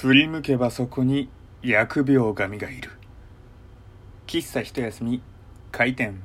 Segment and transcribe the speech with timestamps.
[0.00, 1.28] 振り向けばそこに
[1.62, 2.90] 疫病神がいる。
[4.26, 5.20] 喫茶一休み
[5.70, 6.22] 開店。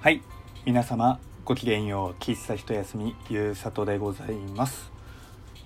[0.00, 0.22] はい
[0.66, 2.20] 皆様ごきげんよう。
[2.20, 4.90] 喫茶一休みゆうさとでございます。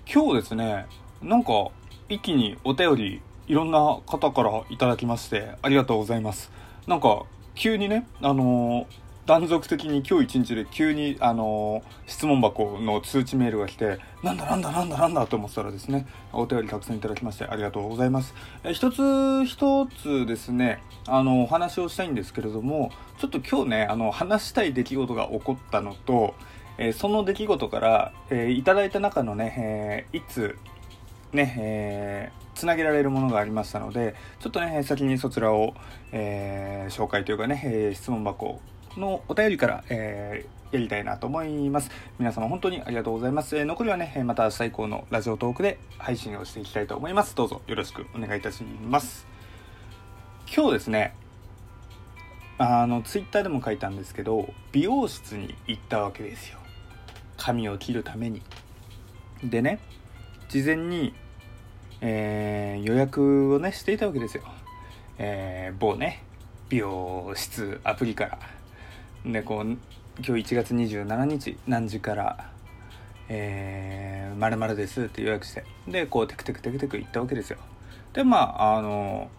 [0.05, 0.85] 今日ですね
[1.23, 1.69] なんか
[2.09, 6.51] 一気にお便りいろんな方からいただきましてありがとうございます。
[6.85, 7.23] なんか
[7.55, 18.33] 急にねあのー断続的に今日一日で急にあの質問箱の通知メールが来てなんだなんだなんだなんだと思ってたらですねお便りたくさんいただきましてありがとうございます。
[18.63, 26.33] え一つ一つですねあのお話をしたいんですけれどもちょっと今日ねあの話したい出来事が起こったのと、
[26.79, 30.57] えその出来事から、えー、いただいた中のね、えー、いつ
[31.33, 35.75] ね、えーつなげられるものがありましたのでちょっとね先にそちらを、
[36.11, 38.59] えー、紹介というかね、えー、質問箱
[38.97, 41.91] のお便りから、えー、やりたいなと思います。
[42.17, 43.57] 皆様本当にありがとうございます。
[43.57, 47.35] えー、残りはね、また明日以降のラジオトークで配信をしていきたいと思います。
[47.35, 49.27] どうぞよろしくお願いいたします。
[50.53, 51.15] 今日ですね、
[52.57, 56.57] あの、ツイッターでも書いたんですけど、美容室に行ったわけですよ。
[57.37, 58.41] 髪を切るために。
[59.43, 59.79] でね、
[60.49, 61.13] 事前に、
[62.01, 64.43] えー、予約をね、していたわけですよ。
[65.17, 66.23] えー、某ね、
[66.69, 68.39] 美容室アプリから
[69.25, 69.77] でこう今
[70.37, 72.49] 日1月27日何時から
[73.29, 77.59] えー、〇〇ですって予約してでこうテクテクテクテク行ったわけですよ。
[78.11, 79.29] でまああの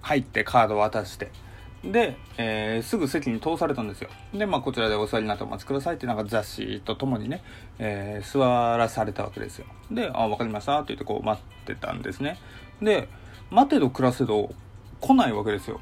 [0.00, 1.30] 入ってカード渡して
[1.84, 4.08] で、えー、すぐ席に通されたんですよ。
[4.32, 7.42] でまあこちらでお座りになってお待ちくださいってなんか雑誌とともにね、
[7.78, 9.66] えー、座らされたわけですよ。
[9.90, 12.38] で「あ分かりました」って言ってこう待ってたんですね。
[12.80, 13.08] で
[13.50, 14.54] 待てど暮らせど
[15.00, 15.78] 来ないわけですよ。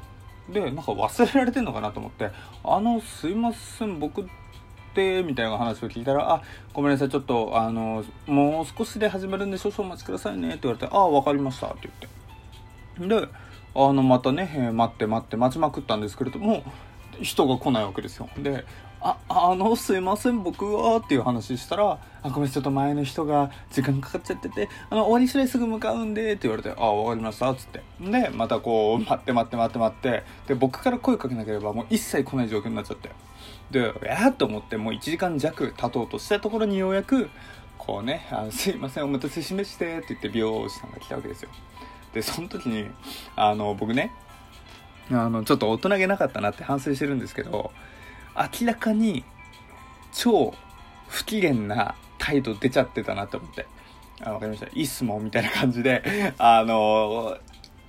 [0.51, 2.29] でなんか忘れられてんのかなと思って
[2.63, 4.25] 「あのすいません僕っ
[4.93, 6.41] て」みたいな話を聞いたら「あ
[6.73, 11.89] ごめんなさいちょっとあのもう少しで始まるんで少々お待ちくださいね」って言われて「ああ分かりました」って
[12.97, 13.21] 言って。
[13.21, 13.27] で
[13.73, 16.63] あのまたね待って待って待ちまくったんですけれども
[17.21, 18.65] 人が来ないわけですよで
[19.03, 27.81] あ、あの、すいません、僕は、っていう話したら、あ、ごめん、ちょっと前の人が時間かかっちゃってて、あの、終わり次第すぐ向かうんで、って言われて、あ、わかりました、つって。
[27.99, 33.09] で、またこう、待って待って待って待って、で、僕から声かけなければ、もう一切来ない状況になっちゃって。
[33.71, 37.31] で、えー、と思って、もう1時間弱経とうとしたところにようやく、
[37.79, 41.49] こうね、あすいません、お待たせしまして、って言って美容師さんが来たわけですよ。
[42.13, 42.85] で、その時に、
[43.35, 44.11] あの、僕ね、
[45.11, 47.71] あの、ちょっと大人げなかったなって反省してるんですけど、
[48.35, 49.23] 明らかに
[50.13, 50.53] 超
[51.07, 53.65] 不機嫌な態度出ちゃってたなって思って。
[54.23, 54.67] あ、わかりました。
[54.67, 57.37] いいっすもんみたいな感じで、 あの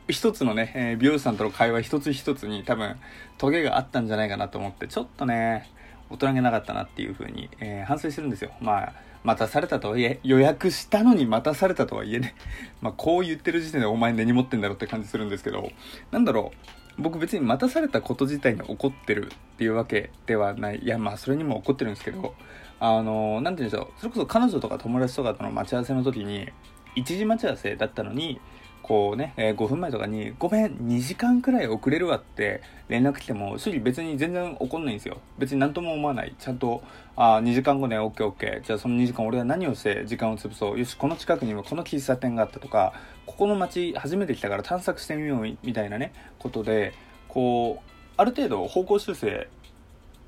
[0.08, 2.96] 一つのね、え、美容師さんとの会話一つ一つに多分、
[3.38, 5.70] トゲがあったんじゃないかなと思って、ちょっとね、
[6.10, 8.50] 大人げなかったなっていう風に、えー、反省してるんですよ。
[8.60, 8.92] まあ、
[9.24, 12.34] 待たされたとはいえ、予約したのに待たされたとはいえね、
[12.82, 15.70] まあ、こう言ってる時点でお前根に持ってんだろうって感じするんですけど、
[16.10, 20.78] なんだろう、僕別に待たされたこと自体に怒ってるっていうわけではない。
[20.78, 22.34] いやまあそれにも怒ってるんですけど
[22.80, 24.00] あの何て言うんでしょう。
[24.00, 26.48] それこそ彼女とか友達とかとの待ち合わせの時に
[26.96, 28.40] 1時待ち合わせだったのに
[28.82, 35.18] こうね、えー、5分前とかに、ごめん、2時間くらい遅れるわって連絡来ても、正直別に全然怒んないんですよ。
[35.38, 36.34] 別に何とも思わない。
[36.38, 36.82] ちゃんと、
[37.14, 38.66] あ2時間後ね、オッケーオッケー。
[38.66, 40.78] じゃあその2時間俺は何をして時間を潰そう。
[40.78, 42.92] よし、この近くにもこの喫茶店があったとか、
[43.26, 46.92] ここの街初めて来たから探索してみようみたいなね、ことで、
[47.28, 49.48] こう、ある程度方向修正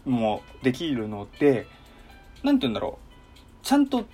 [0.04, 1.66] もできるので、
[2.42, 3.65] 何て言うんだろう。
[3.65, 4.04] ちゃんと、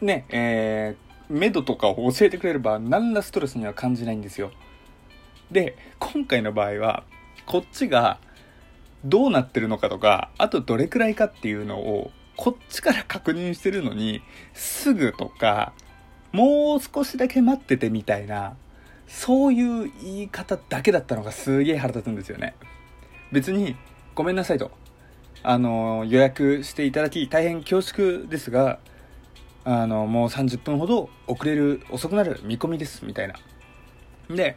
[0.00, 4.50] ね、えー、目処とかを教えてくれれば何らストレスには感じないんですよ。
[5.50, 7.04] で、今回の場合は、
[7.46, 8.18] こっちが
[9.04, 14.22] どうなってるのかとか、あとどれくらいかっていうのを、こっちから確認してるのに、
[14.54, 15.72] すぐとか、
[16.32, 18.56] もう少しだけ待っててみたいな、
[19.06, 22.56] そういう言い方だけだったのがすげえ腹立つんですよね。
[23.30, 23.76] 別に、
[24.14, 24.70] ごめんなさいと。
[25.42, 28.78] あの、予約していただき大変恐縮ですが、
[29.64, 33.34] あの、もう30分ほど遅れる、遅くなる見込みです、みたいな。
[34.28, 34.56] で、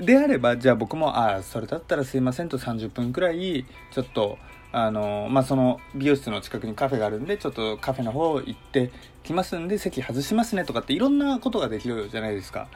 [0.00, 4.38] であれば、じゃあ僕も、ああ、それだったらすいませんと30分くらい、ちょっと、
[4.72, 8.92] あの、まあ、その美容室の近くにカフェがあるんで、ちょっとカフェの方行って
[9.24, 12.68] きますんで、席外しますねとかっていろんなことができるじゃないですか。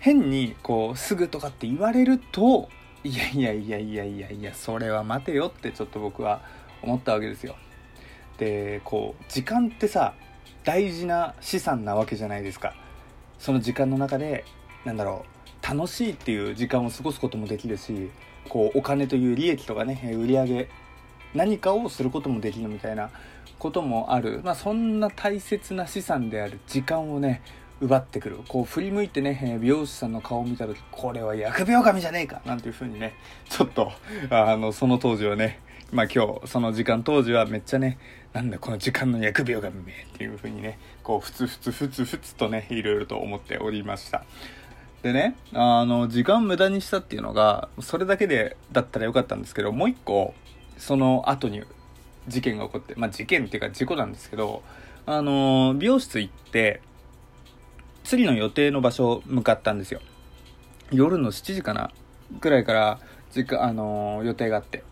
[0.00, 2.68] 変に、こう、すぐとかって言われると、
[3.04, 6.40] いやいやいやいやいやいや、それは待てよってちょっと僕は
[6.82, 7.54] 思ったわけですよ。
[8.38, 10.14] で、こう、時間ってさ、
[10.64, 12.74] 大事な資産なわけじゃないですか。
[13.38, 14.44] その時間の中で
[14.84, 18.10] なんだろう楽しいっていう時間を過ごすこともできるし
[18.48, 20.68] こうお金という利益とかね売り上げ
[21.34, 23.10] 何かをすることもできるみたいな
[23.58, 27.42] こともある、まあ、そんな大切な資産である時間をね
[27.80, 28.38] 奪ってくる。
[28.48, 33.14] こう振り向いてね美容師さんの顔を見た時これは疫病神じゃねえかなんていう風にね
[33.48, 33.90] ちょっと
[34.30, 35.60] あのその当時はね
[35.94, 37.98] まあ今日その時間当時はめっちゃね
[38.32, 44.24] なんだこの時間の疫病神めっていう風にねこうふつふつふつふつとねいろいろと思っておりました。
[45.02, 50.34] でねあの時間無駄にしたっていうのがそれだけでだったらよかったんですけどもう一個
[50.78, 51.62] その後に
[52.26, 54.62] 事件が起こってまあ事件っていうか事故なんですけど
[55.06, 56.80] あの美容室行って
[58.02, 60.00] 次の予定の場所を向かったんですよ。
[60.90, 61.92] 夜の7時かな
[62.40, 62.98] ぐらいから
[63.34, 64.84] 時間、あの、予定があって。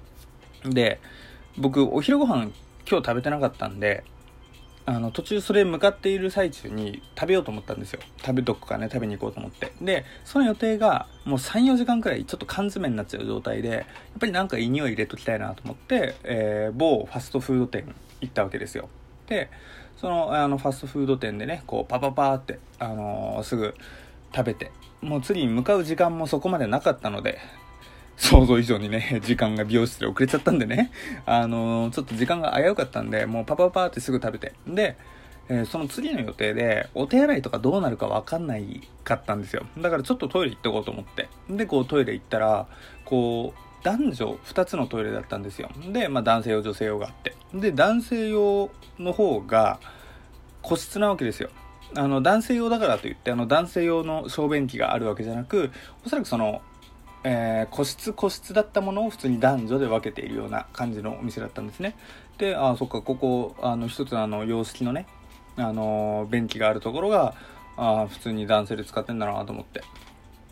[0.65, 1.01] で
[1.57, 2.51] 僕お昼ご飯
[2.89, 4.05] 今日食べてなかったんで
[4.85, 8.01] あの途中それ向かっている最中に食べようと思ったんですよ。
[8.19, 9.73] 食べどこかね食べに行こうと思って。
[9.81, 13.85] でその予定がもう34時間くらいちょっと缶詰になっちゃう状態でやっ
[14.19, 18.89] ぱりなんかいい匂い入れときたいなと思って、えー、某ファストフード店行ったわけですよ。
[19.29, 19.51] で
[19.97, 23.77] そのあのファストフード店でねこうパパパーって、あのー、すぐ
[24.35, 27.39] 食べてもう次に向かう時間もそこまでなかったので
[28.17, 30.91] 想像以上にね、時間が美容室で遅れちゃったんでね、
[31.27, 34.53] あのー、ちょっと時間が危うかったんで、もうパパパーってすぐ食べて。
[34.67, 34.97] で、
[35.49, 39.67] えー、その次の予定で、お手洗いとかどうなるかわかんないかったんですよ。
[39.79, 41.29] だからちょっとトイレ行ってこうと思って。
[41.51, 42.67] で、こうトイレ行ったら、
[43.05, 45.71] こう、男女2つのトイレだったんですよ。
[45.93, 47.35] で、まあ男性用、女性用があって。
[47.55, 49.81] で、男性用の方が
[50.63, 51.51] 個室なわけですよ。
[51.97, 55.71] あの、男性用だからといって、あの、男性用の小便器があるわけじゃなく、
[56.07, 56.63] おそらくその、
[57.25, 61.95] えー、個室個室だったものを普通に男女で分けているような感じのお店だったんですね。
[62.39, 65.07] でああそっかここあの一つあの洋式のね
[65.57, 67.35] あの便器があるところが
[67.77, 69.83] あ普通に男性で使ってんだなと思って。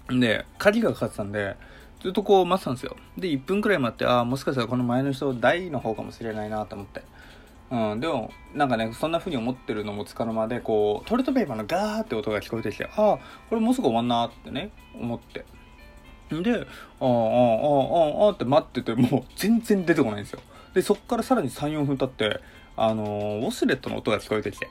[0.08, 1.56] で鍵がかかってたんで
[2.00, 2.96] ずっとこう待ってたんですよ。
[3.18, 7.02] で1分くらい待ってああもしかしたらこの前の人大の方かもしれないなと思って。
[7.70, 13.18] うん、でもなんかねそんな風に思ってるのもつかの間でこうトイレットペーパーのガーって音が聞こえてきてああ
[13.48, 15.44] これもうすぐ終わんなってね思って。
[16.30, 20.40] で、ああ、ああ、ああ、あって待ってて、もう全然出てこないんですよ。
[20.74, 22.40] で、そっからさらに3、4分経って、
[22.76, 24.68] あのー、ウォスレットの音が聞こえてきて、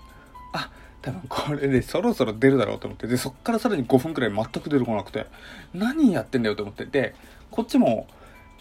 [0.54, 0.72] あ、
[1.02, 5.28] 多分これでそろそろ出るだろうと思って、で、そっからさらに5分くらい全く出てこなくて、
[5.74, 7.16] 何やってんだよと思って、で、
[7.52, 8.08] こっちも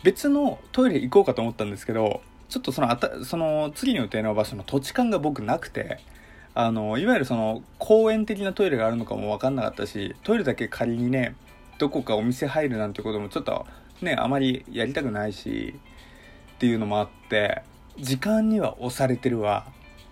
[0.03, 5.99] 別のトイレ行こうかと思ったんですけど、ちょっとそのあた、その次の予定の場所の土地勘が僕なくて、
[6.55, 11.35] あの、いわゆるその公園的なトイレがあるのかもわかんなかったし、トイレだけ仮にね、
[11.79, 13.67] どこかお店入るなんてこともちょっと
[14.03, 15.75] ねあまりやりたくないし
[16.57, 17.63] っていうのもあって
[17.99, 19.67] 時間には押されてるわ。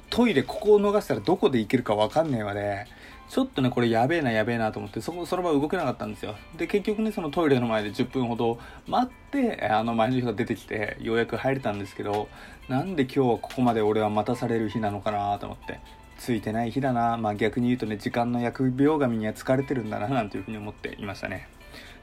[0.09, 2.87] トイレここを逃したらどこで行けるか分かんねえわで。
[3.29, 6.37] ちょっとねこれやべえなやべえなと思ってそこその場動けなかったんですよ。
[6.57, 12.29] で結局ねそのトイレの前で10分ほど待ってあの前の人が出てきてようやく入れたんですけど
[12.69, 15.81] なんで今日はここまで俺は待たされる日なのかなと思って
[16.19, 17.17] ついてない日だな。
[17.17, 21.49] まあ逆に言うとね時間の疫病神には疲れてるんだななんていうふうに思っていましたね。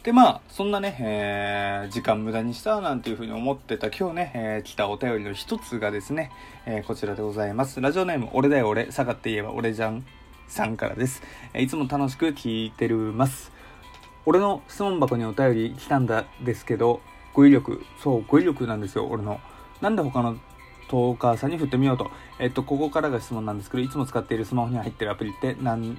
[0.04, 6.30] で、まあ、そんなね、えー、時間無駄にしたなんていうふうに思ってた今日ね、えー、来たお便りの一つがですね、
[6.66, 7.80] えー、こちらでございます。
[7.80, 10.06] ラジオネーム、俺だよ俺、下がって言えば俺じゃん
[10.50, 11.24] さんからです。
[11.54, 13.54] えいつも楽しく聞いてるます。
[14.26, 17.00] 俺の質問箱にお便り来たんだですけど、
[17.34, 19.40] 語彙力、そう、語彙力なんですよ、俺の。
[19.80, 20.38] なんで他の
[20.90, 22.12] トーカーさんに振ってみようと。
[22.40, 25.98] えっと、ここからが質問なんですけど、いつも使っているスマホに入ってるアプリって何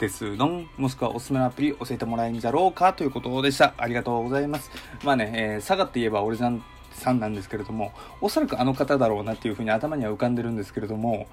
[0.00, 3.74] ですのんもしくはおすすめのアプリ教えてもらえんじゃろうかということでした。
[3.76, 4.70] ありがとうございます。
[5.04, 6.62] まあね、えー、佐賀って言えば俺じゃん
[6.94, 11.26] さんなんですけれどもおそらくあの方だろうなっていうふうに頭には浮かんでるんですけれども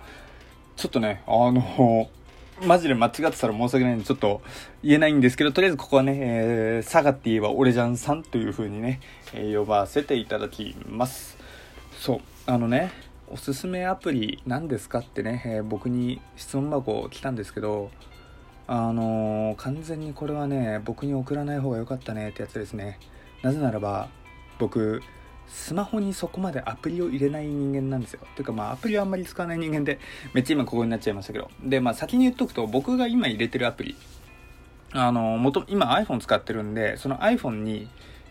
[0.76, 2.10] ちょっとねあの
[2.66, 4.42] マジで間違ってたら申し訳ないんでちょっと
[4.84, 9.00] 言えないんですけどとりあえずここはね、えー、佐賀って言えば俺じゃんさんというふうにね、
[9.34, 11.38] えー、呼ばせていただきます。
[12.00, 12.92] そうあのね
[13.28, 17.90] おすすめアプリ何ですかってね、えー、僕に質問箱来たんですけど
[18.74, 23.00] あのー、完全にこれはね僕に送らない方が良かったねってやつですね。
[23.42, 24.08] なぜならば
[24.60, 25.04] 僕
[25.46, 28.22] スマホにそこまでアプリを入れない人間なんですよ。
[28.34, 30.00] ていうかまあアプリはあんまり使わない人間で
[30.34, 31.52] めっちゃ今ここになっちゃいましたけど。
[31.62, 33.98] でまあ先に言っとくと僕が今入れてるアプリ。
[34.94, 37.90] あの元今 iPhone 使ってるんでその iPhone に、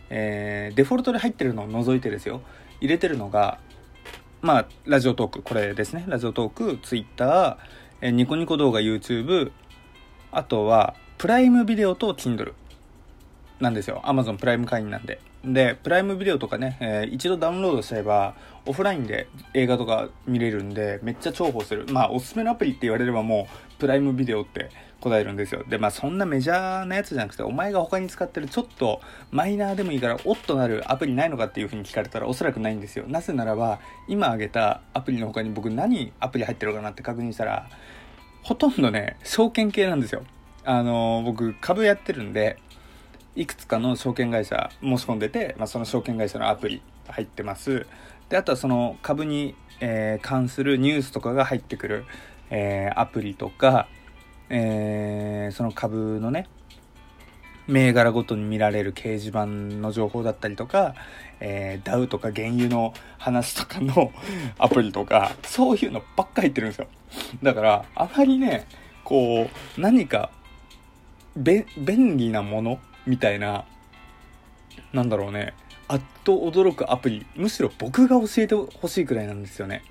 [0.08, 2.40] えー、デフォルトで入ってるのを除いてですよ。
[2.80, 3.58] 入れてるのが
[4.40, 5.42] まあラジオトーク。
[5.42, 6.06] これですね。
[6.08, 7.58] ラジオトーク Twitter
[8.00, 9.52] えニコニコ動画 YouTube
[10.32, 12.54] あとは、プライムビデオと Kindle
[13.60, 14.00] なんですよ。
[14.04, 15.20] Amazon プライム会員なんで。
[15.44, 18.34] で、プライムビデオとかね、えー、一度ダウンロードすれば、
[18.66, 21.86] オフラインで映画とか見れるんで、めっちゃ重宝する。
[21.90, 24.70] まあ、おすすめのアプリって言われればもう、プライムビデオって
[25.00, 25.64] 答えるんですよ。
[25.68, 33.06] で、まあそんなメジャーなやつじゃなくて、お前が他に使ってるちょっとマイナーでもいいから、おっとなるアプリないのかっていう風に聞かれたらおそらくないんですよ。
[33.08, 37.68] なぜならば、今挙げたアプリの他に僕何アプリ入ってるかなって確認したら、
[38.42, 40.22] ほとんどね、証券系なんですよ。
[40.64, 42.58] あの、僕株やってるんで、
[43.36, 47.86] いくつかの証券会社申し込んでて、まあ、その証券会社のアプリ入ってます。
[48.28, 52.04] で、あとはその株に、えー、関するニュースとかが入ってくる、
[52.50, 53.88] えー、アプリとか、
[54.48, 56.46] えー、その株のね、
[57.70, 60.94] 銘柄ごとに見られる掲示板の情報だったりとか、
[61.38, 64.12] えー、ダウとか原油の話とかの
[64.58, 66.88] アプリとか、そういうのばっか入ってるんですよ。
[67.42, 68.66] だから、あまりね、
[69.04, 70.30] こう、何か、
[71.36, 73.64] 便利なものみたいな、
[74.92, 75.54] なんだろうね、
[75.86, 79.82] あっと驚くアプリ、むしろ僕が教えてほしいくらいなんですよね。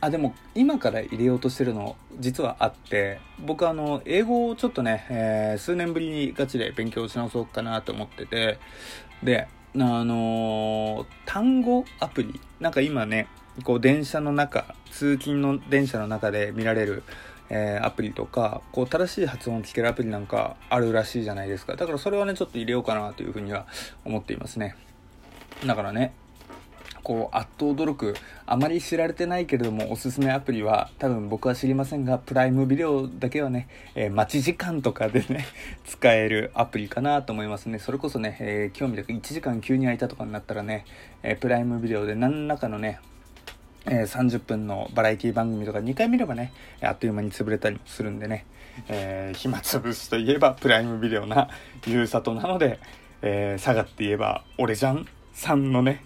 [0.00, 8.58] あでも今から入れようとしてるの実はあって僕あの英語をちょっとね、えー、数年ぶりにガチで勉強し直そうかなと思ってて
[9.22, 13.28] であのー、単語アプリなんか今ね
[13.64, 17.02] こう電車の中通勤の電車の中で見られる、
[17.48, 21.76] えー、アプリとかこう正しい発音を聞けるアプリなんかあるらしいじゃないですか。
[21.76, 23.66] だからそれはねちょっと入れようかなというふうには
[24.04, 24.76] 思っていますね。
[25.64, 26.12] だからね
[27.06, 35.46] こう、あっと驚く、あまり知られてないけれども、おすすめアプリは、多分僕は知りませんが、プライムビデオだけはね、えー、待ち時間とかでね、
[35.86, 37.78] 使えるアプリかなと思いますね。
[37.78, 40.84] それこそね、えー、興味で1時間急に空いたとかになったらね、
[41.22, 42.98] えー、プライムビデオで何らかのね、
[43.88, 48.46] え、30分のバラエティ番組とか2回見ればね、あっという間に潰れたりもするんでね、
[48.88, 51.50] えー、暇つぶしといえばプライムビデオな
[51.86, 52.80] ゆうさとなので、
[53.22, 56.02] えー、下がって言えば俺じゃんさんのね、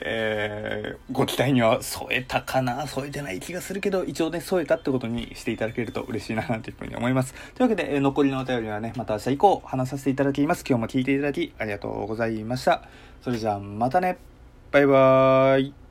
[0.00, 7.34] えー、ご期待には添えたかな添えてない気がするけど、一応ね、添えたってことにしていただけると嬉しいな、なんていうふうに思います。
[7.54, 10.64] というわけで、え、残りのお便りはね、また明日以降話させていただきます。
[10.68, 12.82] 今日も聞いていただき、ありがとうございました。
[13.22, 14.18] それじゃあ、またね。
[14.70, 15.87] バイバーイ。